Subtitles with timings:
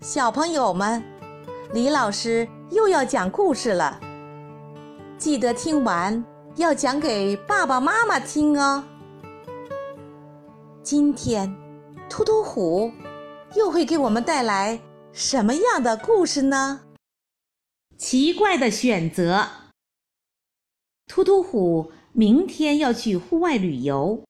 [0.00, 1.02] 小朋友们，
[1.72, 3.98] 李老师又要讲故事了，
[5.16, 6.22] 记得听完
[6.56, 8.84] 要讲给爸爸妈妈听哦。
[10.82, 11.56] 今天，
[12.10, 12.92] 突突虎
[13.54, 14.78] 又会给我们带来
[15.12, 16.82] 什么样的故事呢？
[17.96, 19.48] 奇怪的选择。
[21.06, 24.22] 突突虎明天要去户外旅游，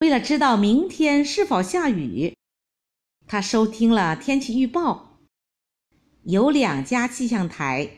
[0.00, 2.36] 为了知道明天是否下雨。
[3.26, 5.18] 他收听了天气预报，
[6.24, 7.90] 有两家气象台。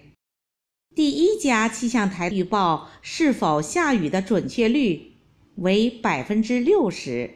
[0.95, 5.17] 第一家气象台预报是否下雨的准确率
[5.57, 7.35] 为百分之六十。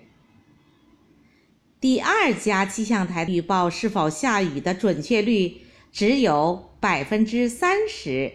[1.81, 8.33] 第二家气象台预报是否下雨的准确率只有百分之三十。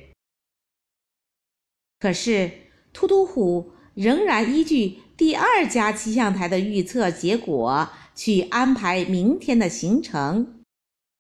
[2.00, 2.52] 可是，
[2.92, 7.90] 突突虎仍然依据第二家气象台的预测结果。
[8.16, 10.62] 去安排明天的行程，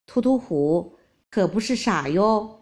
[0.05, 0.97] 突突虎
[1.31, 2.61] 可不是傻哟。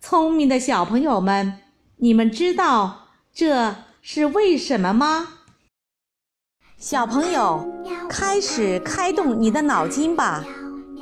[0.00, 1.58] 聪明的小朋友们，
[1.96, 5.28] 你们知道这是为什么吗？
[6.76, 7.66] 小朋友，
[8.08, 10.44] 开始开动你的脑筋吧！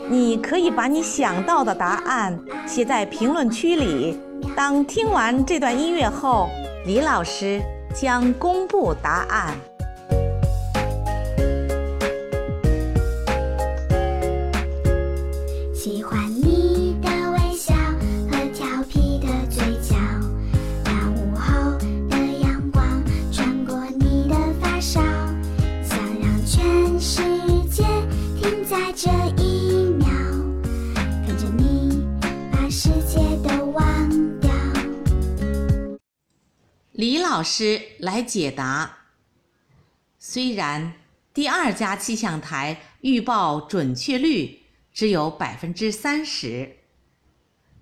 [0.08, 4.18] 你可以把你想到的答案写在评论区里。
[4.54, 6.48] 当听完这段音乐后，
[6.86, 7.60] 李老师
[7.94, 9.54] 将公布答案。
[15.86, 17.72] 喜欢你的微笑
[18.28, 19.94] 和调皮的嘴角，
[20.84, 21.78] 那午后
[22.10, 25.00] 的阳光穿过你的发梢，
[25.84, 27.22] 想让全世
[27.70, 27.84] 界
[28.36, 29.08] 停在这
[29.40, 30.08] 一秒，
[31.24, 32.02] 跟着你
[32.50, 34.50] 把世界都忘掉。
[36.90, 38.90] 李老师来解答。
[40.18, 40.94] 虽然
[41.32, 44.65] 第二家气象台预报准确率。
[44.96, 46.78] 只有百分之三十，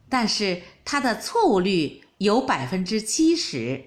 [0.09, 3.85] 但是它的错误率有百分之七十。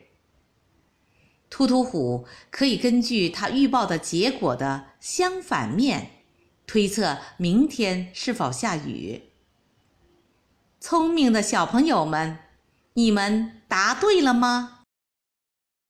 [1.50, 6.12] 突突虎可以根据它预报的结果的相反面，
[6.66, 9.24] 推测明天是否下雨。
[10.80, 12.40] 聪明的小朋友们，
[12.94, 14.77] 你们答对了吗？